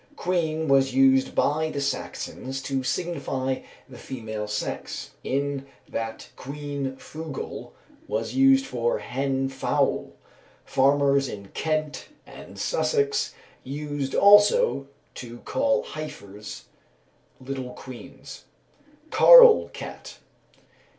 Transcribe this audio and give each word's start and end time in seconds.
_"Queen" 0.15 0.67
was 0.67 0.95
used 0.95 1.35
by 1.35 1.69
the 1.69 1.79
Saxons 1.79 2.59
to 2.63 2.81
signify 2.81 3.59
the 3.87 3.99
female 3.99 4.47
sex, 4.47 5.11
in 5.23 5.67
that 5.87 6.29
"queen 6.35 6.95
fugol" 6.97 7.73
was 8.07 8.33
used 8.33 8.65
for 8.65 8.97
"hen 8.97 9.47
fowl." 9.47 10.13
Farmers 10.65 11.29
in 11.29 11.49
Kent 11.49 12.07
and 12.25 12.57
Sussex 12.57 13.35
used 13.63 14.15
also 14.15 14.87
to 15.13 15.37
call 15.45 15.83
heifers 15.83 16.65
"little 17.39 17.73
queens." 17.75 18.45
_Carl 19.11 19.71
cat. 19.71 20.17